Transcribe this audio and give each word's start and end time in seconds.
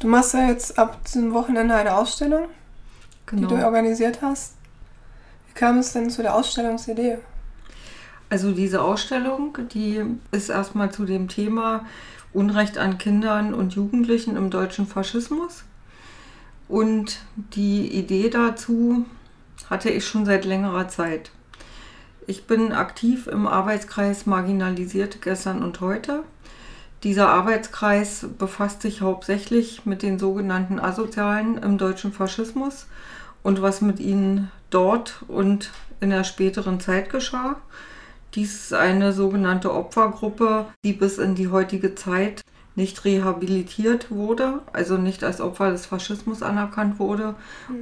Du 0.00 0.06
machst 0.06 0.34
ja 0.34 0.48
jetzt 0.48 0.78
ab 0.78 1.04
diesem 1.04 1.32
Wochenende 1.32 1.74
eine 1.74 1.96
Ausstellung, 1.96 2.48
Genau. 3.26 3.48
die 3.48 3.54
du 3.54 3.64
organisiert 3.64 4.22
hast. 4.22 4.54
Wie 5.48 5.54
kam 5.54 5.78
es 5.78 5.92
denn 5.92 6.08
zu 6.10 6.22
der 6.22 6.34
Ausstellungsidee? 6.34 7.18
Also 8.30 8.52
diese 8.52 8.82
Ausstellung, 8.82 9.58
die 9.72 10.04
ist 10.30 10.50
erstmal 10.50 10.92
zu 10.92 11.04
dem 11.04 11.28
Thema 11.28 11.84
Unrecht 12.32 12.78
an 12.78 12.98
Kindern 12.98 13.54
und 13.54 13.74
Jugendlichen 13.74 14.36
im 14.36 14.50
deutschen 14.50 14.86
Faschismus. 14.86 15.64
Und 16.68 17.18
die 17.54 17.88
Idee 17.88 18.28
dazu 18.28 19.06
hatte 19.70 19.88
ich 19.90 20.06
schon 20.06 20.26
seit 20.26 20.44
längerer 20.44 20.88
Zeit. 20.88 21.30
Ich 22.26 22.46
bin 22.46 22.72
aktiv 22.72 23.26
im 23.26 23.46
Arbeitskreis 23.46 24.26
Marginalisierte 24.26 25.18
gestern 25.18 25.62
und 25.62 25.80
heute. 25.80 26.22
Dieser 27.04 27.28
Arbeitskreis 27.28 28.26
befasst 28.38 28.82
sich 28.82 29.02
hauptsächlich 29.02 29.86
mit 29.86 30.02
den 30.02 30.18
sogenannten 30.18 30.80
Asozialen 30.80 31.56
im 31.58 31.78
deutschen 31.78 32.12
Faschismus 32.12 32.86
und 33.44 33.62
was 33.62 33.80
mit 33.80 34.00
ihnen 34.00 34.50
dort 34.70 35.22
und 35.28 35.70
in 36.00 36.10
der 36.10 36.24
späteren 36.24 36.80
Zeit 36.80 37.10
geschah. 37.10 37.56
Dies 38.34 38.54
ist 38.54 38.74
eine 38.74 39.12
sogenannte 39.12 39.72
Opfergruppe, 39.72 40.66
die 40.84 40.92
bis 40.92 41.18
in 41.18 41.34
die 41.34 41.48
heutige 41.48 41.94
Zeit 41.94 42.42
nicht 42.74 43.04
rehabilitiert 43.04 44.10
wurde, 44.10 44.60
also 44.72 44.96
nicht 44.96 45.24
als 45.24 45.40
Opfer 45.40 45.70
des 45.70 45.86
Faschismus 45.86 46.42
anerkannt 46.42 46.98
wurde 46.98 47.34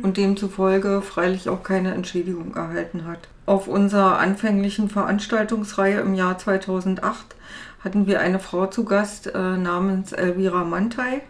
und 0.03 0.17
demzufolge 0.17 1.03
freilich 1.03 1.49
auch 1.49 1.63
keine 1.63 1.93
Entschädigung 1.95 2.55
erhalten 2.55 3.07
hat. 3.07 3.29
Auf 3.45 3.69
unserer 3.69 4.19
anfänglichen 4.19 4.89
Veranstaltungsreihe 4.89 6.01
im 6.01 6.15
Jahr 6.15 6.39
2008 6.39 7.37
hatten 7.85 8.07
wir 8.07 8.21
eine 8.21 8.39
Frau 8.39 8.67
zu 8.67 8.85
Gast 8.85 9.29
äh, 9.29 9.57
namens 9.57 10.13
Elvira 10.13 10.65
Mantei. 10.65 11.23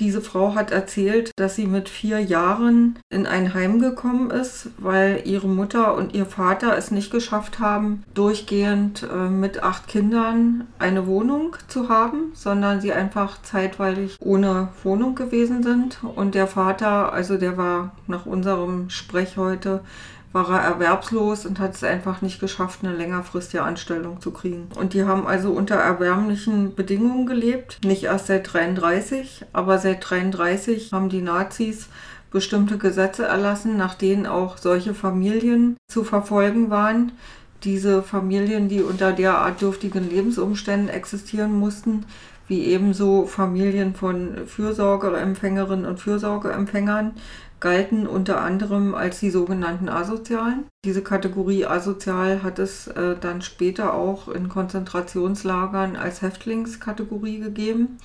Diese 0.00 0.22
Frau 0.22 0.54
hat 0.54 0.70
erzählt, 0.70 1.30
dass 1.36 1.56
sie 1.56 1.66
mit 1.66 1.90
vier 1.90 2.20
Jahren 2.20 2.98
in 3.10 3.26
ein 3.26 3.52
Heim 3.52 3.80
gekommen 3.80 4.30
ist, 4.30 4.70
weil 4.78 5.20
ihre 5.26 5.46
Mutter 5.46 5.94
und 5.94 6.14
ihr 6.14 6.24
Vater 6.24 6.74
es 6.78 6.90
nicht 6.90 7.10
geschafft 7.10 7.58
haben, 7.58 8.02
durchgehend 8.14 9.02
äh, 9.02 9.28
mit 9.28 9.62
acht 9.62 9.88
Kindern 9.88 10.66
eine 10.78 11.06
Wohnung 11.06 11.54
zu 11.68 11.90
haben, 11.90 12.32
sondern 12.32 12.80
sie 12.80 12.94
einfach 12.94 13.42
zeitweilig 13.42 14.16
ohne 14.20 14.68
Wohnung 14.84 15.14
gewesen 15.14 15.62
sind. 15.62 15.98
Und 16.02 16.34
der 16.34 16.46
Vater, 16.46 17.12
also 17.12 17.36
der 17.36 17.58
war 17.58 17.92
nach 18.06 18.24
unserem 18.24 18.88
Sprech 18.88 19.36
heute, 19.36 19.82
war 20.32 20.48
er 20.50 20.60
erwerbslos 20.60 21.44
und 21.44 21.58
hat 21.58 21.74
es 21.74 21.82
einfach 21.82 22.22
nicht 22.22 22.40
geschafft, 22.40 22.80
eine 22.82 22.94
längerfristige 22.94 23.62
Anstellung 23.62 24.20
zu 24.20 24.30
kriegen. 24.30 24.68
Und 24.78 24.94
die 24.94 25.04
haben 25.04 25.26
also 25.26 25.50
unter 25.50 25.76
erbärmlichen 25.76 26.74
Bedingungen 26.74 27.26
gelebt, 27.26 27.78
nicht 27.84 28.04
erst 28.04 28.28
seit 28.28 28.52
33, 28.52 29.44
aber 29.52 29.78
seit 29.78 30.08
33 30.08 30.92
haben 30.92 31.08
die 31.08 31.22
Nazis 31.22 31.88
bestimmte 32.30 32.78
Gesetze 32.78 33.24
erlassen, 33.24 33.76
nach 33.76 33.94
denen 33.94 34.26
auch 34.26 34.56
solche 34.56 34.94
Familien 34.94 35.76
zu 35.88 36.04
verfolgen 36.04 36.70
waren. 36.70 37.12
Diese 37.64 38.02
Familien, 38.02 38.68
die 38.68 38.82
unter 38.82 39.12
derart 39.12 39.60
dürftigen 39.60 40.08
Lebensumständen 40.08 40.88
existieren 40.88 41.52
mussten, 41.52 42.06
wie 42.46 42.64
ebenso 42.64 43.26
Familien 43.26 43.94
von 43.94 44.46
Fürsorgeempfängerinnen 44.46 45.86
und 45.86 46.00
Fürsorgeempfängern, 46.00 47.12
galten 47.60 48.06
unter 48.06 48.40
anderem 48.40 48.94
als 48.94 49.20
die 49.20 49.30
sogenannten 49.30 49.88
Asozialen. 49.88 50.64
Diese 50.84 51.02
Kategorie 51.02 51.66
Asozial 51.66 52.42
hat 52.42 52.58
es 52.58 52.88
äh, 52.88 53.16
dann 53.20 53.42
später 53.42 53.94
auch 53.94 54.28
in 54.28 54.48
Konzentrationslagern 54.48 55.96
als 55.96 56.22
Häftlingskategorie 56.22 57.38
gegeben. 57.38 57.98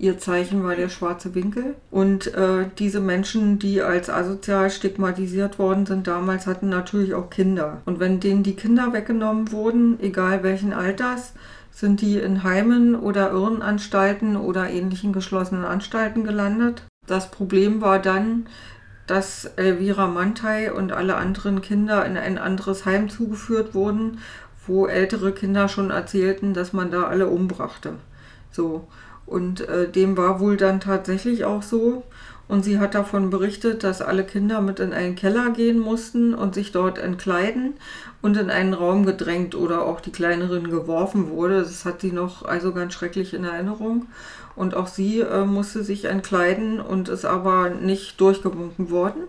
Ihr 0.00 0.18
Zeichen 0.18 0.62
war 0.62 0.76
der 0.76 0.90
schwarze 0.90 1.34
Winkel. 1.34 1.74
Und 1.90 2.32
äh, 2.34 2.66
diese 2.78 3.00
Menschen, 3.00 3.58
die 3.58 3.82
als 3.82 4.08
asozial 4.08 4.70
stigmatisiert 4.70 5.58
worden 5.58 5.86
sind, 5.86 6.06
damals 6.06 6.46
hatten 6.46 6.68
natürlich 6.68 7.14
auch 7.14 7.30
Kinder. 7.30 7.80
Und 7.84 7.98
wenn 7.98 8.20
denen 8.20 8.44
die 8.44 8.54
Kinder 8.54 8.92
weggenommen 8.92 9.50
wurden, 9.50 9.98
egal 10.00 10.44
welchen 10.44 10.72
Alters, 10.72 11.32
sind 11.72 12.00
die 12.00 12.18
in 12.18 12.44
Heimen 12.44 12.94
oder 12.94 13.30
Irrenanstalten 13.30 14.36
oder 14.36 14.70
ähnlichen 14.70 15.12
geschlossenen 15.12 15.64
Anstalten 15.64 16.24
gelandet. 16.24 16.82
Das 17.06 17.30
Problem 17.30 17.80
war 17.80 17.98
dann, 17.98 18.46
dass 19.08 19.46
Elvira 19.56 20.06
Mantei 20.06 20.72
und 20.72 20.92
alle 20.92 21.16
anderen 21.16 21.62
Kinder 21.62 22.04
in 22.06 22.16
ein 22.16 22.38
anderes 22.38 22.84
Heim 22.84 23.08
zugeführt 23.08 23.74
wurden, 23.74 24.18
wo 24.66 24.86
ältere 24.86 25.32
Kinder 25.32 25.68
schon 25.68 25.90
erzählten, 25.90 26.54
dass 26.54 26.72
man 26.72 26.90
da 26.90 27.04
alle 27.04 27.26
umbrachte. 27.26 27.94
So. 28.52 28.86
Und 29.24 29.62
äh, 29.68 29.90
dem 29.90 30.16
war 30.16 30.40
wohl 30.40 30.56
dann 30.56 30.80
tatsächlich 30.80 31.44
auch 31.44 31.62
so. 31.62 32.04
Und 32.48 32.64
sie 32.64 32.78
hat 32.78 32.94
davon 32.94 33.28
berichtet, 33.28 33.84
dass 33.84 34.00
alle 34.00 34.24
Kinder 34.24 34.62
mit 34.62 34.80
in 34.80 34.94
einen 34.94 35.16
Keller 35.16 35.50
gehen 35.50 35.78
mussten 35.78 36.34
und 36.34 36.54
sich 36.54 36.72
dort 36.72 36.98
entkleiden 36.98 37.74
und 38.22 38.38
in 38.38 38.50
einen 38.50 38.72
Raum 38.72 39.04
gedrängt 39.04 39.54
oder 39.54 39.84
auch 39.84 40.00
die 40.00 40.12
Kleinerin 40.12 40.70
geworfen 40.70 41.28
wurde. 41.28 41.58
Das 41.58 41.84
hat 41.84 42.00
sie 42.00 42.12
noch 42.12 42.44
also 42.44 42.72
ganz 42.72 42.94
schrecklich 42.94 43.34
in 43.34 43.44
Erinnerung. 43.44 44.06
Und 44.58 44.74
auch 44.74 44.88
sie 44.88 45.20
äh, 45.20 45.44
musste 45.44 45.84
sich 45.84 46.06
entkleiden 46.06 46.80
und 46.80 47.08
ist 47.08 47.24
aber 47.24 47.70
nicht 47.70 48.20
durchgewunken 48.20 48.90
worden, 48.90 49.22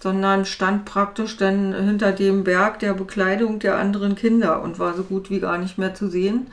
sondern 0.00 0.44
stand 0.44 0.84
praktisch 0.84 1.36
dann 1.36 1.72
hinter 1.72 2.10
dem 2.10 2.42
Berg 2.42 2.80
der 2.80 2.92
Bekleidung 2.92 3.60
der 3.60 3.78
anderen 3.78 4.16
Kinder 4.16 4.60
und 4.62 4.80
war 4.80 4.94
so 4.94 5.04
gut 5.04 5.30
wie 5.30 5.38
gar 5.38 5.58
nicht 5.58 5.78
mehr 5.78 5.94
zu 5.94 6.08
sehen 6.08 6.48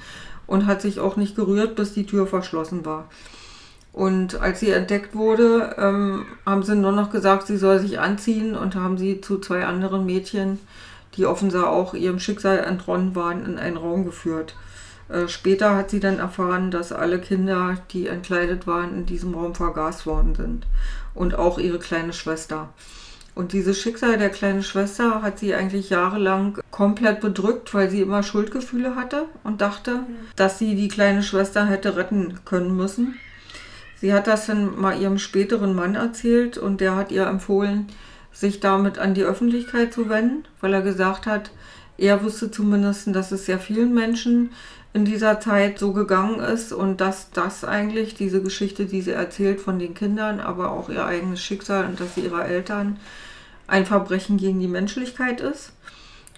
und 0.46 0.68
hat 0.68 0.80
sich 0.80 1.00
auch 1.00 1.16
nicht 1.16 1.36
gerührt, 1.36 1.76
bis 1.76 1.96
die 1.96 2.06
Tür 2.06 2.28
verschlossen 2.28 2.86
war. 2.86 3.10
Und 3.94 4.40
als 4.40 4.60
sie 4.60 4.70
entdeckt 4.70 5.16
wurde, 5.16 5.76
ähm, 5.80 6.28
haben 6.46 6.62
sie 6.62 6.76
nur 6.76 6.92
noch 6.92 7.12
gesagt, 7.12 7.48
sie 7.48 7.58
soll 7.58 7.80
sich 7.80 8.00
anziehen 8.00 8.56
und 8.56 8.76
haben 8.76 9.00
sie 9.00 9.22
zu 9.22 9.40
zwei 9.40 9.66
anderen 9.66 10.06
Mädchen, 10.06 10.60
die 11.16 11.26
offenbar 11.26 11.70
auch 11.70 11.96
ihrem 11.96 12.20
Schicksal 12.20 12.60
entronnen 12.60 13.16
waren, 13.16 13.44
in 13.44 13.58
einen 13.58 13.78
Raum 13.78 14.06
geführt. 14.06 14.54
Äh, 15.14 15.28
später 15.28 15.76
hat 15.76 15.92
sie 15.92 16.00
dann 16.00 16.18
erfahren, 16.18 16.72
dass 16.72 16.92
alle 16.92 17.20
Kinder, 17.20 17.78
die 17.92 18.08
entkleidet 18.08 18.66
waren, 18.66 18.96
in 18.96 19.06
diesem 19.06 19.36
Raum 19.36 19.54
vergast 19.54 20.06
worden 20.08 20.34
sind. 20.34 20.66
Und 21.14 21.36
auch 21.36 21.60
ihre 21.60 21.78
kleine 21.78 22.14
Schwester. 22.14 22.70
Und 23.36 23.54
dieses 23.54 23.80
Schicksal 23.80 24.18
der 24.18 24.30
kleinen 24.30 24.64
Schwester 24.64 25.22
hat 25.22 25.40
sie 25.40 25.54
eigentlich 25.54 25.90
jahrelang 25.90 26.60
komplett 26.72 27.20
bedrückt, 27.20 27.74
weil 27.74 27.90
sie 27.90 28.02
immer 28.02 28.24
Schuldgefühle 28.24 28.96
hatte 28.96 29.26
und 29.44 29.62
dachte, 29.62 30.02
dass 30.36 30.60
sie 30.60 30.76
die 30.76 30.88
kleine 30.88 31.24
Schwester 31.24 31.66
hätte 31.66 31.96
retten 31.96 32.40
können 32.46 32.76
müssen. 32.76 33.16
Sie 34.00 34.14
hat 34.14 34.28
das 34.28 34.48
dann 34.48 34.80
mal 34.80 35.00
ihrem 35.00 35.18
späteren 35.18 35.74
Mann 35.74 35.96
erzählt 35.96 36.58
und 36.58 36.82
der 36.82 36.96
hat 36.96 37.12
ihr 37.12 37.26
empfohlen, 37.26 37.88
sich 38.32 38.60
damit 38.60 39.00
an 39.00 39.14
die 39.14 39.24
Öffentlichkeit 39.24 39.94
zu 39.94 40.10
wenden, 40.10 40.46
weil 40.60 40.74
er 40.74 40.82
gesagt 40.82 41.26
hat, 41.26 41.52
er 41.98 42.24
wusste 42.24 42.52
zumindest, 42.52 43.16
dass 43.16 43.32
es 43.32 43.46
sehr 43.46 43.60
vielen 43.60 43.94
Menschen 43.94 44.52
in 44.94 45.06
dieser 45.06 45.40
Zeit 45.40 45.80
so 45.80 45.92
gegangen 45.92 46.40
ist 46.40 46.72
und 46.72 47.02
dass 47.02 47.32
das 47.32 47.64
eigentlich, 47.64 48.14
diese 48.14 48.42
Geschichte, 48.42 48.86
die 48.86 49.02
sie 49.02 49.12
erzählt 49.12 49.60
von 49.60 49.80
den 49.80 49.96
Kindern, 49.96 50.40
aber 50.40 50.72
auch 50.72 50.90
ihr 50.90 51.06
eigenes 51.06 51.42
Schicksal 51.42 51.86
und 51.86 52.00
das 52.00 52.16
ihrer 52.16 52.46
Eltern, 52.46 52.98
ein 53.68 53.86
Verbrechen 53.86 54.38
gegen 54.38 54.60
die 54.60 54.68
Menschlichkeit 54.68 55.42
ist 55.42 55.74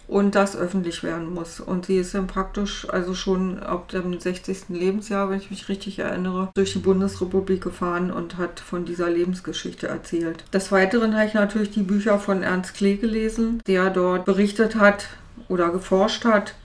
und 0.07 0.35
das 0.35 0.55
öffentlich 0.55 1.03
werden 1.03 1.33
muss. 1.33 1.59
Und 1.59 1.87
sie 1.87 1.97
ist 1.97 2.13
dann 2.13 2.27
praktisch, 2.27 2.87
also 2.89 3.13
schon 3.13 3.59
ab 3.59 3.89
dem 3.89 4.19
60. 4.19 4.69
Lebensjahr, 4.69 5.29
wenn 5.29 5.39
ich 5.39 5.49
mich 5.49 5.67
richtig 5.67 5.99
erinnere, 5.99 6.49
durch 6.53 6.73
die 6.73 6.79
Bundesrepublik 6.79 7.61
gefahren 7.61 8.11
und 8.11 8.37
hat 8.37 8.59
von 8.59 8.85
dieser 8.85 9.09
Lebensgeschichte 9.09 9.87
erzählt. 9.87 10.43
Des 10.53 10.71
Weiteren 10.71 11.15
habe 11.15 11.25
ich 11.25 11.33
natürlich 11.33 11.71
die 11.71 11.83
Bücher 11.83 12.19
von 12.19 12.43
Ernst 12.43 12.75
Klee 12.75 12.97
gelesen, 12.97 13.61
der 13.67 13.89
dort 13.89 14.25
berichtet 14.25 14.75
hat 14.75 15.07
oder 15.49 15.69
geforscht 15.69 16.23
hat, 16.25 16.55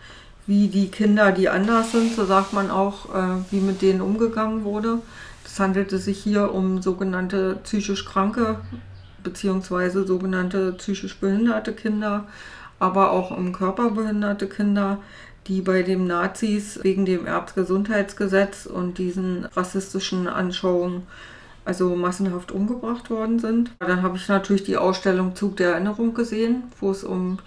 wie 0.51 0.67
die 0.67 0.89
Kinder, 0.89 1.31
die 1.31 1.49
anders 1.49 1.93
sind, 1.93 2.13
so 2.17 2.25
sagt 2.25 2.53
man 2.53 2.73
auch, 2.73 3.15
äh, 3.15 3.37
wie 3.53 3.61
mit 3.61 3.83
denen 3.83 4.01
umgegangen 4.01 4.65
wurde. 4.65 4.99
Es 5.45 5.61
handelte 5.61 5.99
sich 5.99 6.19
hier 6.19 6.53
um 6.53 6.83
sogenannte 6.83 7.61
psychisch 7.63 8.05
kranke 8.05 8.57
bzw. 9.23 10.05
sogenannte 10.05 10.73
psychisch 10.73 11.21
behinderte 11.21 11.73
Kinder, 11.73 12.25
aber 12.81 13.13
auch 13.13 13.31
um 13.31 13.53
körperbehinderte 13.53 14.49
Kinder, 14.49 14.99
die 15.47 15.61
bei 15.61 15.83
den 15.83 16.09
Nazis 16.09 16.81
wegen 16.83 17.07
dem 17.07 17.27
Erbgesundheitsgesetz 17.27 18.67
und 18.67 18.99
diesen 18.99 19.45
rassistischen 19.45 20.27
Anschauungen 20.27 21.03
also 21.65 21.95
massenhaft 21.95 22.51
umgebracht 22.51 23.11
worden 23.11 23.39
sind. 23.39 23.71
Dann 23.79 24.03
habe 24.03 24.17
ich 24.17 24.27
natürlich 24.27 24.65
die 24.65 24.77
Ausstellung 24.77 25.37
Zug 25.37 25.57
der 25.59 25.73
Erinnerung 25.75 26.15
gesehen, 26.15 26.65
wo 26.81 26.91
es 26.91 27.05
um 27.05 27.39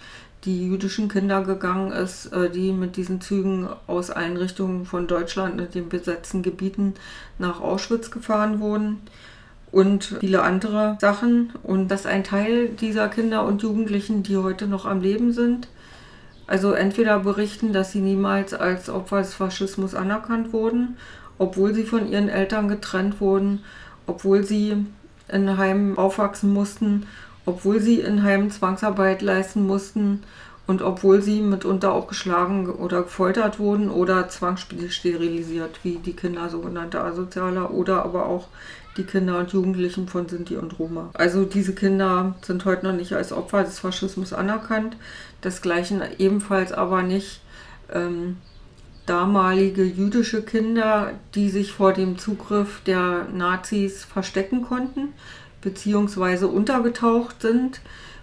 die 0.44 0.66
jüdischen 0.66 1.08
Kinder 1.08 1.42
gegangen 1.42 1.92
ist, 1.92 2.26
äh, 2.32 2.50
die 2.50 2.72
mit 2.72 2.96
diesen 2.96 3.20
Zügen 3.20 3.68
aus 3.86 4.10
Einrichtungen 4.10 4.84
von 4.84 5.06
Deutschland 5.06 5.60
und 5.60 5.74
den 5.74 5.88
besetzten 5.88 6.42
Gebieten 6.42 6.94
nach 7.38 7.60
Auschwitz 7.60 8.10
gefahren 8.10 8.60
wurden 8.60 9.00
und 9.72 10.16
viele 10.20 10.42
andere 10.42 10.96
Sachen. 11.00 11.52
Und 11.62 11.88
dass 11.88 12.06
ein 12.06 12.24
Teil 12.24 12.68
dieser 12.68 13.08
Kinder 13.08 13.44
und 13.44 13.62
Jugendlichen, 13.62 14.22
die 14.22 14.36
heute 14.36 14.66
noch 14.66 14.86
am 14.86 15.00
Leben 15.00 15.32
sind, 15.32 15.68
also 16.46 16.72
entweder 16.72 17.20
berichten, 17.20 17.72
dass 17.72 17.92
sie 17.92 18.00
niemals 18.00 18.52
als 18.52 18.90
Opfer 18.90 19.18
des 19.18 19.34
Faschismus 19.34 19.94
anerkannt 19.94 20.52
wurden, 20.52 20.96
obwohl 21.38 21.74
sie 21.74 21.84
von 21.84 22.06
ihren 22.08 22.28
Eltern 22.28 22.68
getrennt 22.68 23.20
wurden, 23.20 23.64
obwohl 24.06 24.44
sie 24.44 24.86
in 25.28 25.56
Heimen 25.56 25.96
aufwachsen 25.96 26.52
mussten, 26.52 27.06
obwohl 27.46 27.80
sie 27.80 28.00
in 28.00 28.22
Heimen 28.22 28.50
Zwangsarbeit 28.50 29.22
leisten 29.22 29.66
mussten 29.66 30.22
und 30.66 30.82
obwohl 30.82 31.20
sie 31.20 31.40
mitunter 31.42 31.92
auch 31.92 32.06
geschlagen 32.06 32.70
oder 32.70 33.02
gefoltert 33.02 33.58
wurden 33.58 33.90
oder 33.90 34.28
zwangssterilisiert, 34.28 35.80
wie 35.82 35.96
die 35.96 36.14
Kinder 36.14 36.48
sogenannte 36.48 37.00
Asozialer 37.00 37.70
oder 37.70 38.04
aber 38.04 38.26
auch 38.26 38.48
die 38.96 39.04
Kinder 39.04 39.38
und 39.38 39.52
Jugendlichen 39.52 40.08
von 40.08 40.28
Sinti 40.28 40.56
und 40.56 40.78
Roma. 40.78 41.10
Also 41.14 41.44
diese 41.44 41.74
Kinder 41.74 42.36
sind 42.42 42.64
heute 42.64 42.86
noch 42.86 42.94
nicht 42.94 43.12
als 43.12 43.32
Opfer 43.32 43.64
des 43.64 43.78
Faschismus 43.78 44.32
anerkannt. 44.32 44.96
Desgleichen 45.42 46.00
ebenfalls 46.18 46.72
aber 46.72 47.02
nicht 47.02 47.40
ähm, 47.92 48.36
damalige 49.06 49.84
jüdische 49.84 50.42
Kinder, 50.42 51.12
die 51.34 51.50
sich 51.50 51.72
vor 51.72 51.92
dem 51.92 52.18
Zugriff 52.18 52.80
der 52.86 53.26
Nazis 53.34 54.04
verstecken 54.04 54.62
konnten, 54.62 55.12
beziehungsweise 55.64 56.46
untergetaucht 56.46 57.42
sind, 57.42 57.80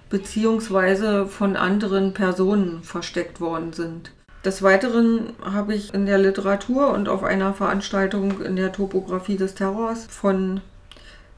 beziehungsweise 0.10 1.26
von 1.26 1.58
anderen 1.58 2.14
Personen 2.14 2.84
versteckt 2.84 3.42
worden 3.42 3.74
sind. 3.74 4.12
Des 4.46 4.64
Weiteren 4.64 5.34
habe 5.44 5.76
ich 5.76 5.94
in 5.94 6.06
der 6.06 6.18
Literatur 6.18 6.94
und 6.94 7.10
auf 7.10 7.24
einer 7.24 7.54
Veranstaltung 7.54 8.42
in 8.42 8.56
der 8.56 8.72
Topographie 8.72 9.38
des 9.38 9.56
Terrors 9.56 10.08
von 10.10 10.62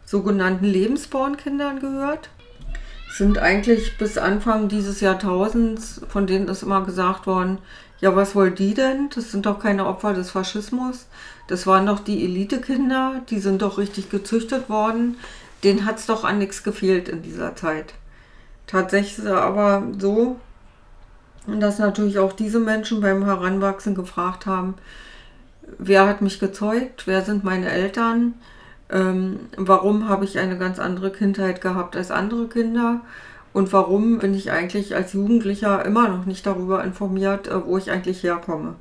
sogenannten 0.05 0.65
Lebensbornkindern 0.65 1.79
gehört. 1.79 2.29
Sind 3.11 3.38
eigentlich 3.38 3.97
bis 3.97 4.17
Anfang 4.17 4.69
dieses 4.69 5.01
Jahrtausends, 5.01 6.01
von 6.07 6.27
denen 6.27 6.47
ist 6.47 6.63
immer 6.63 6.83
gesagt 6.85 7.27
worden, 7.27 7.59
ja, 8.00 8.15
was 8.15 8.35
wollen 8.35 8.55
die 8.55 8.73
denn? 8.73 9.09
Das 9.15 9.31
sind 9.31 9.45
doch 9.45 9.59
keine 9.59 9.85
Opfer 9.85 10.13
des 10.13 10.31
Faschismus. 10.31 11.07
Das 11.47 11.67
waren 11.67 11.85
doch 11.85 12.00
die 12.00 12.25
Elitekinder, 12.25 13.21
die 13.29 13.39
sind 13.39 13.61
doch 13.61 13.77
richtig 13.77 14.09
gezüchtet 14.09 14.67
worden. 14.67 15.17
Denen 15.63 15.86
hat 15.86 16.00
es 16.00 16.06
doch 16.06 16.24
an 16.24 16.39
nichts 16.39 16.63
gefehlt 16.63 17.10
in 17.10 17.21
dieser 17.21 17.56
Zeit. 17.56 17.94
Tatsächlich 18.68 19.27
aber 19.27 19.83
so, 19.98 20.38
dass 21.48 21.80
natürlich 21.80 22.19
auch 22.19 22.33
diese 22.33 22.60
Menschen 22.60 23.01
beim 23.01 23.25
Heranwachsen 23.25 23.95
gefragt 23.95 24.45
haben, 24.45 24.75
wer 25.77 26.07
hat 26.07 26.21
mich 26.21 26.39
gezeugt, 26.39 27.07
wer 27.07 27.21
sind 27.21 27.44
meine 27.44 27.69
Eltern, 27.69 28.36
ähm, 28.89 29.39
warum 29.57 30.07
habe 30.10 30.25
ich 30.25 30.39
eine 30.39 30.57
ganz 30.57 30.80
andere 30.80 31.12
Kindheit 31.12 31.62
gehabt 31.62 31.95
als 31.95 32.12
andere 32.12 32.48
Kinder 32.48 33.01
und 33.54 33.71
warum 33.74 34.19
bin 34.19 34.33
ich 34.33 34.51
eigentlich 34.51 34.95
als 34.95 35.13
Jugendlicher 35.13 35.86
immer 35.86 36.10
noch 36.10 36.25
nicht 36.25 36.45
darüber 36.45 36.83
informiert, 36.83 37.48
äh, 37.48 37.65
wo 37.65 37.77
ich 37.77 37.92
eigentlich 37.92 38.24
herkomme. 38.24 38.75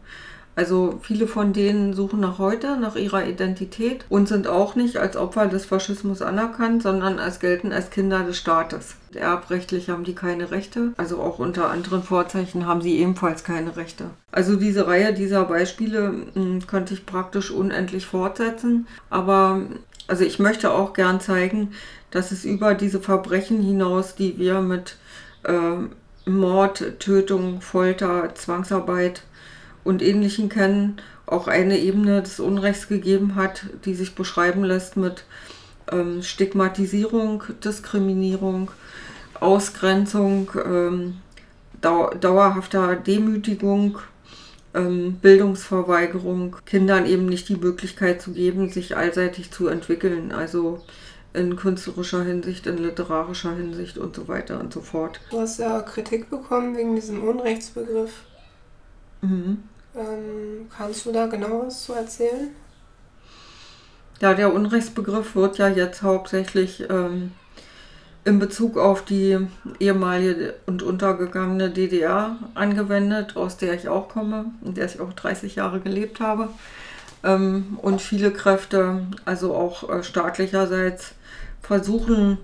Also 0.54 1.00
viele 1.02 1.26
von 1.26 1.52
denen 1.52 1.94
suchen 1.94 2.20
nach 2.20 2.38
heute 2.38 2.76
nach 2.76 2.94
ihrer 2.94 3.26
Identität 3.26 4.04
und 4.10 4.28
sind 4.28 4.46
auch 4.46 4.74
nicht 4.74 4.98
als 4.98 5.16
Opfer 5.16 5.46
des 5.46 5.64
Faschismus 5.64 6.20
anerkannt, 6.20 6.82
sondern 6.82 7.18
als 7.18 7.40
gelten 7.40 7.72
als 7.72 7.90
Kinder 7.90 8.22
des 8.24 8.36
Staates. 8.36 8.96
Erbrechtlich 9.14 9.88
haben 9.88 10.04
die 10.04 10.14
keine 10.14 10.50
Rechte, 10.50 10.92
also 10.98 11.20
auch 11.20 11.38
unter 11.38 11.70
anderen 11.70 12.02
Vorzeichen 12.02 12.66
haben 12.66 12.82
sie 12.82 12.98
ebenfalls 12.98 13.44
keine 13.44 13.76
Rechte. 13.76 14.10
Also 14.30 14.56
diese 14.56 14.86
Reihe 14.86 15.14
dieser 15.14 15.44
Beispiele 15.44 16.12
mh, 16.12 16.26
hm, 16.34 16.66
könnte 16.66 16.94
ich 16.94 17.06
praktisch 17.06 17.50
unendlich 17.50 18.06
fortsetzen, 18.06 18.86
aber 19.08 19.62
also 20.06 20.24
ich 20.24 20.38
möchte 20.38 20.72
auch 20.72 20.92
gern 20.92 21.20
zeigen, 21.20 21.72
dass 22.10 22.30
es 22.30 22.44
über 22.44 22.74
diese 22.74 23.00
Verbrechen 23.00 23.62
hinaus, 23.62 24.14
die 24.14 24.38
wir 24.38 24.60
mit 24.60 24.96
äh, 25.44 26.28
Mord, 26.28 26.98
Tötung, 26.98 27.60
Folter, 27.60 28.34
Zwangsarbeit 28.34 29.22
und 29.84 30.02
Ähnlichem 30.02 30.48
kennen, 30.48 30.96
auch 31.26 31.48
eine 31.48 31.78
Ebene 31.78 32.22
des 32.22 32.40
Unrechts 32.40 32.88
gegeben 32.88 33.34
hat, 33.34 33.64
die 33.84 33.94
sich 33.94 34.14
beschreiben 34.14 34.64
lässt 34.64 34.96
mit 34.96 35.24
ähm, 35.90 36.22
Stigmatisierung, 36.22 37.44
Diskriminierung, 37.64 38.70
Ausgrenzung, 39.40 40.50
ähm, 40.64 41.16
dau 41.80 42.10
dauerhafter 42.10 42.96
Demütigung, 42.96 43.98
ähm, 44.74 45.18
Bildungsverweigerung, 45.20 46.56
Kindern 46.64 47.06
eben 47.06 47.26
nicht 47.26 47.48
die 47.48 47.56
Möglichkeit 47.56 48.22
zu 48.22 48.32
geben, 48.32 48.70
sich 48.70 48.96
allseitig 48.96 49.50
zu 49.50 49.68
entwickeln. 49.68 50.32
Also 50.32 50.82
in 51.34 51.56
künstlerischer 51.56 52.24
Hinsicht, 52.24 52.66
in 52.66 52.78
literarischer 52.78 53.54
Hinsicht 53.54 53.98
und 53.98 54.14
so 54.14 54.28
weiter 54.28 54.60
und 54.60 54.72
so 54.72 54.80
fort. 54.80 55.20
Du 55.30 55.40
hast 55.40 55.58
ja 55.58 55.80
Kritik 55.80 56.28
bekommen 56.28 56.76
wegen 56.76 56.94
diesem 56.94 57.22
Unrechtsbegriff. 57.22 58.12
Mhm. 59.22 59.62
Ähm, 59.94 60.68
kannst 60.76 61.06
du 61.06 61.12
da 61.12 61.26
genaueres 61.26 61.84
zu 61.84 61.94
erzählen? 61.94 62.50
Ja, 64.20 64.34
der 64.34 64.54
Unrechtsbegriff 64.54 65.34
wird 65.34 65.58
ja 65.58 65.68
jetzt 65.68 66.02
hauptsächlich 66.02 66.88
ähm, 66.88 67.32
in 68.24 68.38
Bezug 68.38 68.78
auf 68.78 69.04
die 69.04 69.38
ehemalige 69.80 70.54
und 70.66 70.82
untergegangene 70.82 71.70
DDR 71.70 72.36
angewendet, 72.54 73.36
aus 73.36 73.56
der 73.56 73.74
ich 73.74 73.88
auch 73.88 74.08
komme, 74.08 74.46
in 74.64 74.74
der 74.74 74.86
ich 74.86 75.00
auch 75.00 75.12
30 75.12 75.56
Jahre 75.56 75.80
gelebt 75.80 76.20
habe. 76.20 76.48
Ähm, 77.24 77.78
und 77.82 78.00
viele 78.00 78.32
Kräfte, 78.32 79.06
also 79.24 79.54
auch 79.54 79.88
äh, 79.88 80.02
staatlicherseits, 80.02 81.14
versuchen 81.60 82.38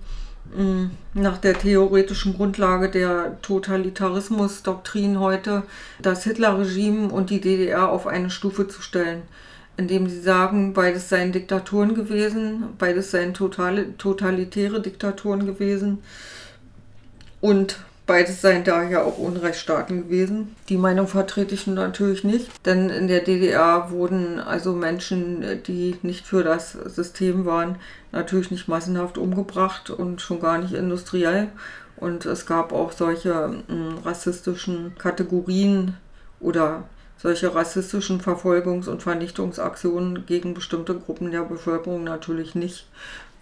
nach 1.14 1.38
der 1.38 1.58
theoretischen 1.58 2.34
Grundlage 2.34 2.90
der 2.90 3.40
Totalitarismusdoktrin 3.42 5.20
heute 5.20 5.64
das 6.00 6.24
Hitlerregime 6.24 7.08
und 7.08 7.30
die 7.30 7.40
DDR 7.40 7.90
auf 7.90 8.06
eine 8.06 8.30
Stufe 8.30 8.66
zu 8.66 8.80
stellen 8.80 9.22
indem 9.78 10.08
sie 10.08 10.20
sagen, 10.20 10.74
beides 10.74 11.08
seien 11.08 11.30
Diktaturen 11.30 11.94
gewesen, 11.94 12.64
beides 12.78 13.12
seien 13.12 13.32
totale, 13.32 13.96
totalitäre 13.96 14.82
Diktaturen 14.82 15.46
gewesen 15.46 16.02
und 17.40 17.78
beides 18.08 18.40
seien 18.40 18.64
daher 18.64 19.04
auch 19.04 19.18
Unrechtsstaaten 19.18 20.04
gewesen. 20.04 20.56
Die 20.68 20.78
Meinung 20.78 21.06
vertrete 21.06 21.54
ich 21.54 21.68
natürlich 21.68 22.24
nicht, 22.24 22.50
denn 22.66 22.90
in 22.90 23.06
der 23.06 23.20
DDR 23.20 23.92
wurden 23.92 24.40
also 24.40 24.72
Menschen, 24.72 25.62
die 25.68 25.96
nicht 26.02 26.26
für 26.26 26.42
das 26.42 26.72
System 26.72 27.44
waren, 27.44 27.76
natürlich 28.10 28.50
nicht 28.50 28.66
massenhaft 28.66 29.18
umgebracht 29.18 29.90
und 29.90 30.20
schon 30.20 30.40
gar 30.40 30.58
nicht 30.58 30.72
industriell. 30.72 31.48
Und 31.96 32.26
es 32.26 32.46
gab 32.46 32.72
auch 32.72 32.92
solche 32.92 33.62
hm, 33.68 33.98
rassistischen 34.04 34.94
Kategorien 34.98 35.96
oder 36.40 36.84
solche 37.18 37.54
rassistischen 37.54 38.20
Verfolgungs- 38.20 38.88
und 38.88 39.02
Vernichtungsaktionen 39.02 40.24
gegen 40.24 40.54
bestimmte 40.54 40.94
Gruppen 40.94 41.32
der 41.32 41.42
Bevölkerung 41.42 42.04
natürlich 42.04 42.54
nicht, 42.54 42.86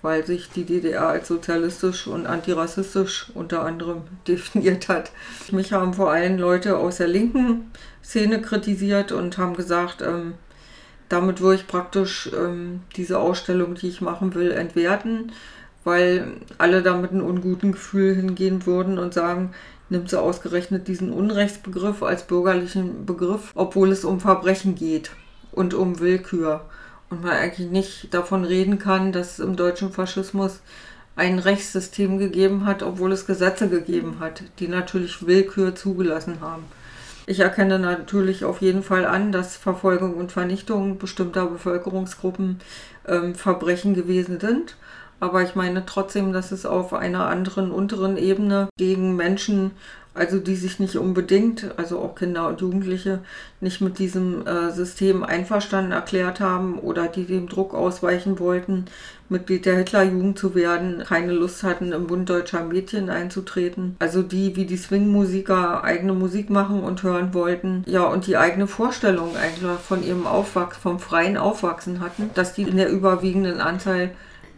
weil 0.06 0.24
sich 0.24 0.50
die 0.50 0.62
DDR 0.62 1.08
als 1.08 1.26
sozialistisch 1.26 2.06
und 2.06 2.26
antirassistisch 2.26 3.26
unter 3.34 3.64
anderem 3.64 4.02
definiert 4.28 4.88
hat. 4.88 5.10
Mich 5.50 5.72
haben 5.72 5.94
vor 5.94 6.12
allem 6.12 6.38
Leute 6.38 6.76
aus 6.76 6.98
der 6.98 7.08
linken 7.08 7.72
Szene 8.04 8.40
kritisiert 8.40 9.10
und 9.10 9.36
haben 9.36 9.56
gesagt, 9.56 10.02
ähm, 10.02 10.34
damit 11.08 11.40
würde 11.40 11.56
ich 11.56 11.66
praktisch 11.66 12.30
ähm, 12.38 12.82
diese 12.94 13.18
Ausstellung, 13.18 13.74
die 13.74 13.88
ich 13.88 14.00
machen 14.00 14.36
will, 14.36 14.52
entwerten, 14.52 15.32
weil 15.82 16.28
alle 16.56 16.84
damit 16.84 17.10
ein 17.10 17.20
unguten 17.20 17.72
Gefühl 17.72 18.14
hingehen 18.14 18.64
würden 18.64 19.00
und 19.00 19.12
sagen, 19.12 19.54
nimmt 19.88 20.08
sie 20.08 20.20
ausgerechnet 20.20 20.86
diesen 20.86 21.12
Unrechtsbegriff 21.12 22.04
als 22.04 22.28
bürgerlichen 22.28 23.06
Begriff, 23.06 23.50
obwohl 23.56 23.90
es 23.90 24.04
um 24.04 24.20
Verbrechen 24.20 24.76
geht 24.76 25.10
und 25.50 25.74
um 25.74 25.98
Willkür. 25.98 26.60
Und 27.10 27.22
man 27.22 27.32
eigentlich 27.32 27.70
nicht 27.70 28.12
davon 28.12 28.44
reden 28.44 28.78
kann, 28.78 29.12
dass 29.12 29.34
es 29.34 29.38
im 29.38 29.56
deutschen 29.56 29.92
Faschismus 29.92 30.60
ein 31.14 31.38
Rechtssystem 31.38 32.18
gegeben 32.18 32.66
hat, 32.66 32.82
obwohl 32.82 33.12
es 33.12 33.26
Gesetze 33.26 33.68
gegeben 33.68 34.18
hat, 34.20 34.42
die 34.58 34.68
natürlich 34.68 35.26
Willkür 35.26 35.74
zugelassen 35.74 36.40
haben. 36.40 36.64
Ich 37.26 37.40
erkenne 37.40 37.78
natürlich 37.78 38.44
auf 38.44 38.60
jeden 38.60 38.82
Fall 38.84 39.04
an, 39.04 39.32
dass 39.32 39.56
Verfolgung 39.56 40.14
und 40.14 40.30
Vernichtung 40.30 40.98
bestimmter 40.98 41.46
Bevölkerungsgruppen 41.46 42.60
ähm, 43.08 43.34
Verbrechen 43.34 43.94
gewesen 43.94 44.38
sind. 44.38 44.76
Aber 45.18 45.42
ich 45.42 45.54
meine 45.54 45.86
trotzdem, 45.86 46.32
dass 46.32 46.52
es 46.52 46.66
auf 46.66 46.92
einer 46.92 47.26
anderen, 47.26 47.72
unteren 47.72 48.16
Ebene 48.16 48.68
gegen 48.78 49.16
Menschen, 49.16 49.72
also 50.16 50.38
die 50.38 50.56
sich 50.56 50.80
nicht 50.80 50.96
unbedingt, 50.96 51.66
also 51.76 51.98
auch 52.00 52.14
Kinder 52.14 52.48
und 52.48 52.60
Jugendliche, 52.60 53.20
nicht 53.60 53.80
mit 53.80 53.98
diesem 53.98 54.46
äh, 54.46 54.72
System 54.72 55.22
einverstanden 55.22 55.92
erklärt 55.92 56.40
haben 56.40 56.78
oder 56.78 57.06
die 57.06 57.24
dem 57.24 57.48
Druck 57.48 57.74
ausweichen 57.74 58.38
wollten, 58.38 58.86
Mitglied 59.28 59.66
der 59.66 59.76
Hitlerjugend 59.76 60.38
zu 60.38 60.54
werden, 60.54 61.02
keine 61.04 61.32
Lust 61.32 61.62
hatten, 61.62 61.92
im 61.92 62.06
Bund 62.06 62.28
deutscher 62.28 62.62
Mädchen 62.64 63.10
einzutreten. 63.10 63.96
Also 63.98 64.22
die, 64.22 64.54
wie 64.56 64.66
die 64.66 64.76
Swing-Musiker, 64.76 65.82
eigene 65.82 66.12
Musik 66.12 66.48
machen 66.48 66.82
und 66.82 67.02
hören 67.02 67.34
wollten. 67.34 67.82
Ja, 67.86 68.04
und 68.04 68.26
die 68.26 68.36
eigene 68.36 68.66
Vorstellung 68.66 69.36
eigentlich 69.36 69.80
von 69.80 70.04
ihrem 70.04 70.26
Aufwachsen, 70.26 70.80
vom 70.80 71.00
freien 71.00 71.36
Aufwachsen 71.36 72.00
hatten, 72.00 72.30
dass 72.34 72.54
die 72.54 72.62
in 72.62 72.76
der 72.76 72.90
überwiegenden 72.90 73.60
Anzahl 73.60 74.10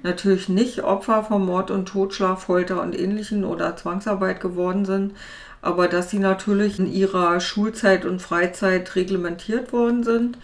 natürlich 0.03 0.49
nicht 0.49 0.85
Opfer 0.85 1.25
von 1.25 1.45
Mord 1.45 1.71
und 1.71 1.87
Totschlag, 1.87 2.39
Folter 2.39 2.83
und 2.83 2.99
ähnlichen 2.99 3.45
oder 3.45 3.77
Zwangsarbeit 3.77 4.41
geworden 4.41 4.85
sind, 4.85 5.15
aber 5.63 5.89
dass 5.89 6.11
sie 6.11 6.19
natürlich 6.19 6.79
in 6.79 6.93
ihrer 6.93 7.41
Schulzeit 7.41 8.05
und 8.05 8.23
Freizeit 8.23 8.95
reglementiert 8.97 9.73
worden 9.73 10.05
sind, 10.05 10.39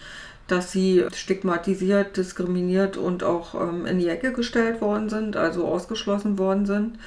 dass 0.47 0.71
sie 0.71 1.05
stigmatisiert, 1.13 2.17
diskriminiert 2.17 2.97
und 2.97 3.23
auch 3.23 3.55
ähm, 3.55 3.85
in 3.85 3.99
die 3.99 4.09
Ecke 4.09 4.31
gestellt 4.31 4.81
worden 4.81 5.09
sind, 5.09 5.35
also 5.37 5.65
ausgeschlossen 5.65 6.37
worden 6.37 6.65
sind 6.65 6.99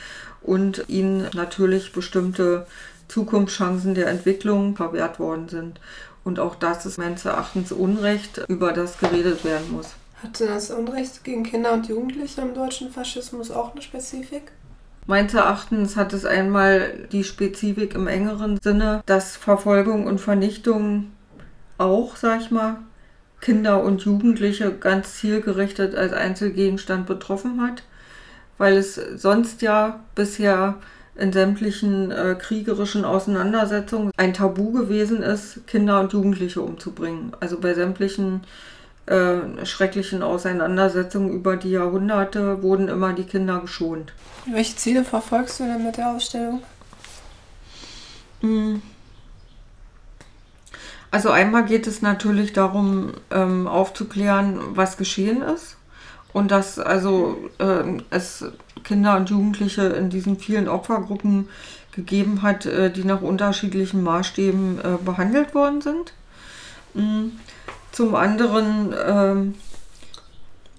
und 0.42 0.84
ihnen 0.88 1.28
natürlich 1.34 1.92
bestimmte 1.92 2.66
Zukunftschancen 3.06 3.94
der 3.94 4.08
Entwicklung 4.08 4.76
verwehrt 4.76 5.18
worden 5.18 5.48
sind. 5.48 5.80
Und 6.24 6.40
auch 6.40 6.56
das 6.56 6.84
ist 6.84 6.98
meines 6.98 7.24
Erachtens 7.24 7.72
Unrecht, 7.72 8.44
über 8.48 8.72
das 8.72 8.98
geredet 8.98 9.44
werden 9.44 9.72
muss. 9.72 9.94
Hatte 10.22 10.46
das 10.46 10.70
Unrecht 10.70 11.22
gegen 11.22 11.44
Kinder 11.44 11.72
und 11.72 11.88
Jugendliche 11.88 12.40
im 12.40 12.54
deutschen 12.54 12.90
Faschismus 12.90 13.50
auch 13.50 13.72
eine 13.72 13.82
Spezifik? 13.82 14.52
Meines 15.08 15.32
Erachtens 15.32 15.96
hat 15.96 16.12
es 16.12 16.26
einmal 16.26 17.06
die 17.12 17.24
Spezifik 17.24 17.94
im 17.94 18.08
engeren 18.08 18.60
Sinne, 18.62 19.02
dass 19.06 19.38
Verfolgung 19.38 20.06
und 20.06 20.20
Vernichtung 20.20 21.12
auch, 21.78 22.16
sag 22.16 22.42
ich 22.42 22.50
mal, 22.50 22.76
Kinder 23.40 23.82
und 23.82 24.02
Jugendliche 24.02 24.70
ganz 24.70 25.14
zielgerichtet 25.14 25.94
als 25.94 26.12
Einzelgegenstand 26.12 27.06
betroffen 27.06 27.62
hat, 27.62 27.84
weil 28.58 28.76
es 28.76 28.96
sonst 29.16 29.62
ja 29.62 30.00
bisher 30.14 30.74
in 31.16 31.32
sämtlichen 31.32 32.10
äh, 32.10 32.36
kriegerischen 32.38 33.06
Auseinandersetzungen 33.06 34.10
ein 34.18 34.34
Tabu 34.34 34.72
gewesen 34.72 35.22
ist, 35.22 35.66
Kinder 35.66 36.00
und 36.00 36.12
Jugendliche 36.12 36.60
umzubringen. 36.60 37.32
Also 37.40 37.58
bei 37.58 37.72
sämtlichen 37.72 38.42
äh, 39.08 39.64
schrecklichen 39.64 40.22
Auseinandersetzungen 40.22 41.32
über 41.32 41.56
die 41.56 41.70
Jahrhunderte 41.70 42.62
wurden 42.62 42.88
immer 42.88 43.12
die 43.12 43.24
Kinder 43.24 43.60
geschont. 43.60 44.12
Welche 44.46 44.76
Ziele 44.76 45.04
verfolgst 45.04 45.60
du 45.60 45.64
denn 45.64 45.84
mit 45.84 45.96
der 45.96 46.10
Ausstellung? 46.10 46.62
Hm. 48.40 48.82
Also 51.10 51.30
einmal 51.30 51.64
geht 51.64 51.86
es 51.86 52.02
natürlich 52.02 52.52
darum, 52.52 53.14
ähm, 53.30 53.66
aufzuklären, 53.66 54.60
was 54.76 54.96
geschehen 54.96 55.42
ist 55.42 55.76
und 56.32 56.50
dass 56.50 56.78
also 56.78 57.38
äh, 57.58 58.02
es 58.10 58.44
Kinder 58.84 59.16
und 59.16 59.30
Jugendliche 59.30 59.82
in 59.82 60.10
diesen 60.10 60.38
vielen 60.38 60.68
Opfergruppen 60.68 61.48
gegeben 61.92 62.42
hat, 62.42 62.66
äh, 62.66 62.90
die 62.90 63.04
nach 63.04 63.22
unterschiedlichen 63.22 64.02
Maßstäben 64.02 64.78
äh, 64.78 64.82
behandelt 65.04 65.54
worden 65.54 65.80
sind. 65.80 66.12
Mhm. 66.94 67.32
Zum 67.92 68.14
anderen 68.14 68.94
ähm, 69.06 69.54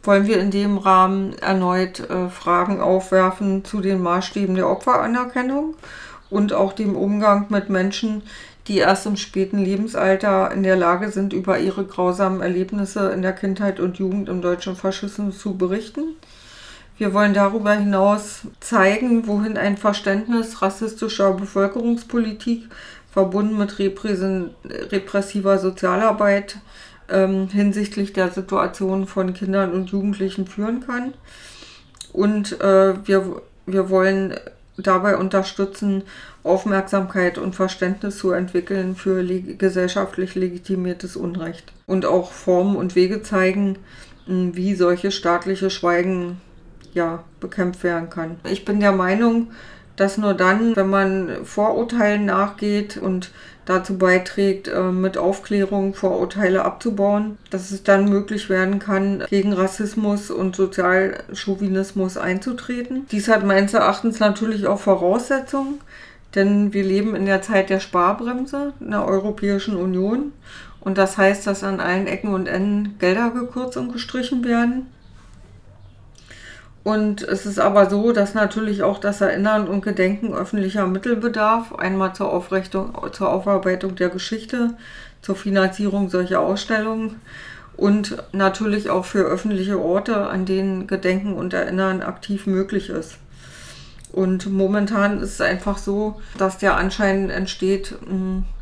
wollen 0.03 0.27
wir 0.27 0.39
in 0.39 0.51
dem 0.51 0.77
Rahmen 0.77 1.37
erneut 1.39 1.99
äh, 1.99 2.29
Fragen 2.29 2.81
aufwerfen 2.81 3.65
zu 3.65 3.81
den 3.81 4.01
Maßstäben 4.01 4.55
der 4.55 4.69
Opferanerkennung 4.69 5.75
und 6.29 6.53
auch 6.53 6.73
dem 6.73 6.95
Umgang 6.95 7.47
mit 7.49 7.69
Menschen, 7.69 8.23
die 8.67 8.77
erst 8.77 9.05
im 9.07 9.17
späten 9.17 9.57
Lebensalter 9.57 10.51
in 10.51 10.63
der 10.63 10.75
Lage 10.75 11.11
sind, 11.11 11.33
über 11.33 11.59
ihre 11.59 11.85
grausamen 11.85 12.41
Erlebnisse 12.41 13.09
in 13.09 13.21
der 13.21 13.33
Kindheit 13.33 13.79
und 13.79 13.97
Jugend 13.97 14.29
im 14.29 14.41
deutschen 14.41 14.75
Faschismus 14.75 15.39
zu 15.39 15.57
berichten. 15.57 16.15
Wir 16.97 17.13
wollen 17.13 17.33
darüber 17.33 17.73
hinaus 17.73 18.41
zeigen, 18.59 19.25
wohin 19.25 19.57
ein 19.57 19.77
Verständnis 19.77 20.61
rassistischer 20.61 21.33
Bevölkerungspolitik 21.33 22.69
verbunden 23.11 23.57
mit 23.57 23.79
repressiver 23.79 25.57
Sozialarbeit 25.57 26.57
ähm, 27.11 27.47
hinsichtlich 27.49 28.13
der 28.13 28.31
Situation 28.31 29.07
von 29.07 29.33
Kindern 29.33 29.71
und 29.71 29.89
Jugendlichen 29.91 30.47
führen 30.47 30.85
kann. 30.85 31.13
Und 32.13 32.59
äh, 32.61 32.95
wir, 33.07 33.41
wir 33.65 33.89
wollen 33.89 34.35
dabei 34.77 35.17
unterstützen, 35.17 36.03
Aufmerksamkeit 36.43 37.37
und 37.37 37.55
Verständnis 37.55 38.17
zu 38.17 38.31
entwickeln 38.31 38.95
für 38.95 39.21
leg 39.21 39.59
gesellschaftlich 39.59 40.35
legitimiertes 40.35 41.15
Unrecht. 41.15 41.73
Und 41.85 42.05
auch 42.05 42.31
Formen 42.31 42.75
und 42.75 42.95
Wege 42.95 43.21
zeigen, 43.21 43.77
wie 44.25 44.75
solche 44.75 45.11
staatliche 45.11 45.69
Schweigen 45.69 46.39
ja, 46.93 47.23
bekämpft 47.39 47.83
werden 47.83 48.09
kann. 48.09 48.39
Ich 48.49 48.65
bin 48.65 48.79
der 48.79 48.91
Meinung, 48.91 49.47
dass 49.99 50.17
nur 50.17 50.33
dann, 50.33 50.75
wenn 50.75 50.89
man 50.89 51.45
Vorurteilen 51.45 52.25
nachgeht 52.25 52.97
und 52.97 53.31
dazu 53.65 53.97
beiträgt, 53.97 54.67
äh, 54.67 54.91
mit 54.91 55.17
Aufklärung 55.17 55.93
Vorurteile 55.93 56.65
abzubauen, 56.65 57.37
dass 57.49 57.71
es 57.71 57.83
dann 57.83 58.09
möglich 58.09 58.49
werden 58.49 58.79
kann, 58.79 59.23
gegen 59.29 59.53
Rassismus 59.53 60.31
und 60.31 60.55
Sozialchauvinismus 60.55 62.17
einzutreten. 62.17 63.05
Dies 63.11 63.27
hat 63.27 63.45
meines 63.45 63.73
Erachtens 63.73 64.19
natürlich 64.19 64.65
auch 64.65 64.79
Voraussetzungen, 64.79 65.81
denn 66.33 66.73
wir 66.73 66.83
leben 66.83 67.15
in 67.15 67.25
der 67.25 67.41
Zeit 67.41 67.69
der 67.69 67.79
Sparbremse 67.79 68.73
in 68.79 68.91
der 68.91 69.05
Europäischen 69.05 69.75
Union 69.75 70.31
und 70.79 70.97
das 70.97 71.17
heißt, 71.17 71.45
dass 71.45 71.63
an 71.63 71.79
allen 71.79 72.07
Ecken 72.07 72.33
und 72.33 72.47
Enden 72.47 72.97
Gelder 72.99 73.31
gekürzt 73.31 73.77
und 73.77 73.91
gestrichen 73.91 74.43
werden. 74.45 74.87
Und 76.83 77.21
es 77.23 77.45
ist 77.45 77.59
aber 77.59 77.89
so, 77.89 78.11
dass 78.11 78.33
natürlich 78.33 78.83
auch 78.83 78.99
das 78.99 79.21
Erinnern 79.21 79.67
und 79.67 79.81
Gedenken 79.81 80.33
öffentlicher 80.33 80.87
Mittel 80.87 81.17
bedarf. 81.17 81.73
Einmal 81.75 82.13
zur, 82.13 82.31
Aufrichtung, 82.31 82.95
zur 83.11 83.31
Aufarbeitung 83.31 83.95
der 83.95 84.09
Geschichte, 84.09 84.75
zur 85.21 85.35
Finanzierung 85.35 86.09
solcher 86.09 86.39
Ausstellungen 86.39 87.19
und 87.75 88.17
natürlich 88.31 88.89
auch 88.89 89.05
für 89.05 89.23
öffentliche 89.23 89.79
Orte, 89.79 90.27
an 90.27 90.45
denen 90.45 90.87
Gedenken 90.87 91.33
und 91.33 91.53
Erinnern 91.53 92.01
aktiv 92.01 92.47
möglich 92.47 92.89
ist. 92.89 93.17
Und 94.11 94.51
momentan 94.51 95.21
ist 95.21 95.33
es 95.33 95.41
einfach 95.41 95.77
so, 95.77 96.19
dass 96.37 96.57
der 96.57 96.77
Anschein 96.77 97.29
entsteht, 97.29 97.95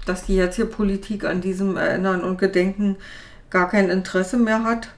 dass 0.06 0.26
die 0.26 0.36
jetzige 0.36 0.68
Politik 0.68 1.24
an 1.24 1.42
diesem 1.42 1.78
Erinnern 1.78 2.24
und 2.24 2.38
Gedenken 2.38 2.98
gar 3.50 3.70
kein 3.70 3.90
Interesse 3.90 4.38
mehr 4.38 4.64
hat 4.64 4.90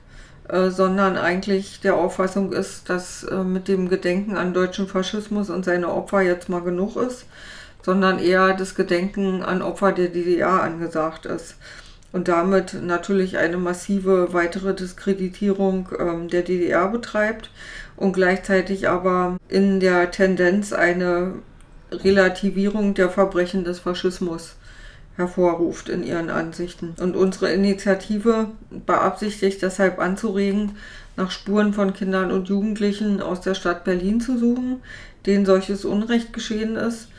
äh, 0.49 0.71
sondern 0.71 1.15
eigentlich 1.15 1.79
der 1.79 1.95
Auffassung 1.95 2.53
ist, 2.53 2.89
dass 2.89 3.23
äh, 3.23 3.43
mit 3.43 3.67
dem 3.67 3.87
Gedenken 3.87 4.35
an 4.35 4.53
deutschen 4.53 4.87
Faschismus 4.87 5.49
und 5.49 5.63
seine 5.63 5.89
Opfer 5.93 6.21
jetzt 6.21 6.49
mal 6.49 6.61
genug 6.61 6.95
ist, 6.95 7.25
sondern 7.83 8.17
eher 8.19 8.53
das 8.55 8.73
Gedenken 8.73 9.43
an 9.43 9.61
Opfer 9.61 9.91
der 9.91 10.07
DDR 10.07 10.63
angesagt 10.63 11.25
ist. 11.25 11.55
Und 12.11 12.27
damit 12.27 12.73
natürlich 12.81 13.37
eine 13.37 13.57
massive 13.57 14.33
weitere 14.33 14.73
Diskreditierung 14.73 15.89
ähm, 15.99 16.27
der 16.27 16.41
DDR 16.41 16.87
betreibt 16.87 17.51
und 17.95 18.13
gleichzeitig 18.13 18.89
aber 18.89 19.37
in 19.49 19.79
der 19.79 20.09
Tendenz 20.09 20.73
eine 20.73 21.33
Relativierung 21.91 22.95
der 22.95 23.09
Verbrechen 23.09 23.63
des 23.63 23.79
Faschismus 23.79 24.55
hervorruft 25.19 25.89
in 25.89 26.01
ihren 26.03 26.29
Ansichten. 26.29 26.95
Und 26.99 27.15
unsere 27.15 27.51
Initiative 27.51 28.47
beabsichtigt 28.85 29.61
deshalb 29.61 29.99
anzuregen, 29.99 30.77
nach 31.17 31.29
Spuren 31.29 31.73
von 31.73 31.93
Kindern 31.93 32.31
und 32.31 32.47
Jugendlichen 32.47 33.21
aus 33.21 33.41
der 33.41 33.53
Stadt 33.53 33.83
Berlin 33.83 34.21
zu 34.21 34.39
suchen, 34.39 34.81
denen 35.25 35.45
solches 35.45 35.83
Unrecht 35.83 36.31
geschehen 36.31 36.77
ist, 36.77 37.09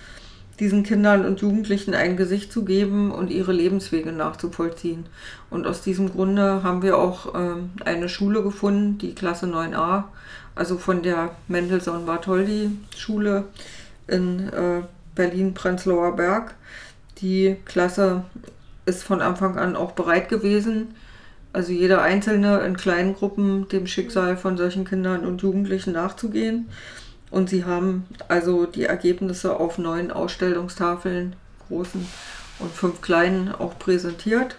diesen 0.59 0.83
Kindern 0.83 1.27
und 1.27 1.43
Jugendlichen 1.43 1.95
ein 1.95 2.17
Gesicht 2.17 2.51
zu 2.51 2.65
geben 2.65 3.13
und 3.13 3.31
ihre 3.31 3.53
Lebenswege 3.53 4.13
nachzuvollziehen. 4.13 5.05
Und 5.51 5.67
aus 5.67 5.83
diesem 5.83 6.11
Grunde 6.11 6.63
haben 6.63 6.83
wir 6.83 6.97
auch 6.97 7.35
äh, 7.35 7.57
eine 7.85 8.09
Schule 8.09 8.43
gefunden, 8.43 8.97
die 8.99 9.15
Klasse 9.15 9.47
9a, 9.47 10.05
also 10.55 10.79
von 10.79 11.03
der 11.03 11.33
Mendelssohn-Bartholdy-Schule 11.49 13.45
in 14.07 14.49
äh, 14.49 14.83
Berlin-Prenzlauer 15.15 16.17
Berg 16.17 16.55
die 17.21 17.57
Klasse 17.65 18.25
ist 18.87 19.03
von 19.03 19.21
Anfang 19.21 19.59
an 19.59 19.77
auch 19.77 19.93
bereit 19.93 20.29
gewesen, 20.29 20.95
also 21.53 21.73
jeder 21.73 22.03
Einzelne 22.03 22.61
in 22.61 22.77
kleinen 22.77 23.15
Gruppen 23.15 23.69
dem 23.69 23.87
Schicksal 23.87 24.37
von 24.37 24.57
solchen 24.57 24.85
Kindern 24.85 25.27
und 25.27 25.43
Jugendlichen 25.43 25.93
nachzugehen. 25.93 26.69
Und 27.31 27.49
sie 27.51 27.65
haben 27.65 28.07
also 28.29 28.67
die 28.67 28.85
Ergebnisse 28.85 29.59
auf 29.59 29.79
neun 29.79 30.11
Ausstellungstafeln, 30.11 31.35
großen 31.69 32.07
und 32.59 32.73
fünf 32.73 33.01
kleinen, 33.01 33.53
auch 33.53 33.79
präsentiert. 33.79 34.57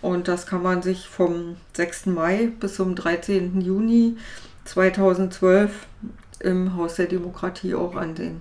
Und 0.00 0.28
das 0.28 0.46
kann 0.46 0.62
man 0.62 0.82
sich 0.82 1.06
vom 1.06 1.56
6. 1.74 2.06
Mai 2.06 2.50
bis 2.60 2.74
zum 2.74 2.94
13. 2.94 3.60
Juni 3.60 4.16
2012 4.64 5.70
im 6.40 6.76
Haus 6.76 6.96
der 6.96 7.06
Demokratie 7.06 7.74
auch 7.74 7.94
ansehen. 7.94 8.40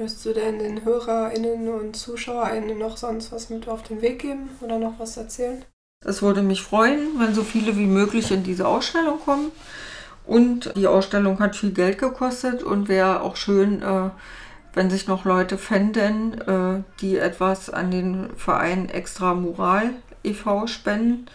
Wirst 0.00 0.24
du 0.24 0.32
denn 0.32 0.58
den 0.58 0.82
HörerInnen 0.82 1.68
und 1.68 1.94
ZuschauerInnen 1.94 2.78
noch 2.78 2.96
sonst 2.96 3.32
was 3.32 3.50
mit 3.50 3.68
auf 3.68 3.82
den 3.82 4.00
Weg 4.00 4.20
geben 4.20 4.48
oder 4.62 4.78
noch 4.78 4.98
was 4.98 5.18
erzählen? 5.18 5.62
Es 6.02 6.22
würde 6.22 6.40
mich 6.40 6.62
freuen, 6.62 7.18
wenn 7.18 7.34
so 7.34 7.42
viele 7.42 7.76
wie 7.76 7.84
möglich 7.84 8.30
in 8.30 8.42
diese 8.42 8.66
Ausstellung 8.66 9.20
kommen. 9.20 9.52
Und 10.26 10.72
die 10.74 10.86
Ausstellung 10.86 11.38
hat 11.38 11.54
viel 11.54 11.72
Geld 11.72 11.98
gekostet 11.98 12.62
und 12.62 12.88
wäre 12.88 13.20
auch 13.20 13.36
schön, 13.36 13.82
äh, 13.82 14.08
wenn 14.72 14.88
sich 14.88 15.06
noch 15.06 15.26
Leute 15.26 15.58
fänden, 15.58 16.40
äh, 16.48 16.82
die 17.02 17.18
etwas 17.18 17.68
an 17.68 17.90
den 17.90 18.34
Verein 18.36 18.88
Extra 18.88 19.34
Moral 19.34 19.90
e.V. 20.24 20.66
spenden. 20.66 21.26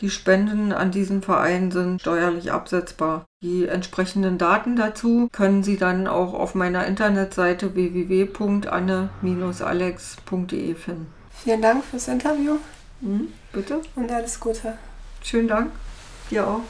Die 0.00 0.10
Spenden 0.10 0.72
an 0.72 0.90
diesen 0.90 1.22
Verein 1.22 1.70
sind 1.70 2.00
steuerlich 2.00 2.50
absetzbar. 2.50 3.27
Die 3.40 3.68
entsprechenden 3.68 4.36
Daten 4.36 4.74
dazu 4.74 5.28
können 5.30 5.62
Sie 5.62 5.76
dann 5.76 6.08
auch 6.08 6.34
auf 6.34 6.56
meiner 6.56 6.86
Internetseite 6.86 7.76
www.anne-alex.de 7.76 10.74
finden. 10.74 11.06
Vielen 11.30 11.62
Dank 11.62 11.84
fürs 11.84 12.08
Interview. 12.08 12.56
Mhm, 13.00 13.28
bitte. 13.52 13.80
Und 13.94 14.10
alles 14.10 14.40
Gute. 14.40 14.76
Schönen 15.22 15.46
Dank. 15.46 15.70
Dir 16.32 16.48
auch. 16.48 16.62